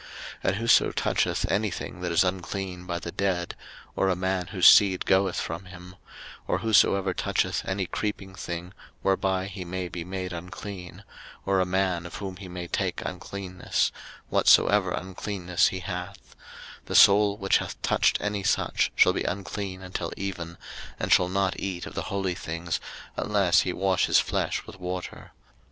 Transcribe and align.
And 0.43 0.55
whoso 0.55 0.91
toucheth 0.91 1.45
any 1.51 1.69
thing 1.69 2.01
that 2.01 2.11
is 2.11 2.23
unclean 2.23 2.87
by 2.87 2.97
the 2.97 3.11
dead, 3.11 3.55
or 3.95 4.09
a 4.09 4.15
man 4.15 4.47
whose 4.47 4.65
seed 4.67 5.05
goeth 5.05 5.39
from 5.39 5.65
him; 5.65 5.89
03:022:005 5.89 5.95
Or 6.47 6.57
whosoever 6.57 7.13
toucheth 7.13 7.61
any 7.67 7.85
creeping 7.85 8.33
thing, 8.33 8.73
whereby 9.03 9.45
he 9.45 9.63
may 9.63 9.89
be 9.89 10.03
made 10.03 10.33
unclean, 10.33 11.03
or 11.45 11.59
a 11.59 11.67
man 11.67 12.07
of 12.07 12.15
whom 12.15 12.37
he 12.37 12.47
may 12.47 12.65
take 12.65 13.03
uncleanness, 13.05 13.91
whatsoever 14.29 14.89
uncleanness 14.89 15.67
he 15.67 15.81
hath; 15.81 16.35
03:022:006 16.85 16.85
The 16.85 16.95
soul 16.95 17.37
which 17.37 17.59
hath 17.59 17.79
touched 17.83 18.17
any 18.19 18.41
such 18.41 18.91
shall 18.95 19.13
be 19.13 19.23
unclean 19.25 19.83
until 19.83 20.11
even, 20.17 20.57
and 20.99 21.13
shall 21.13 21.29
not 21.29 21.59
eat 21.59 21.85
of 21.85 21.93
the 21.93 22.01
holy 22.09 22.33
things, 22.33 22.79
unless 23.17 23.61
he 23.61 23.71
wash 23.71 24.07
his 24.07 24.19
flesh 24.19 24.65
with 24.65 24.79
water. 24.79 25.33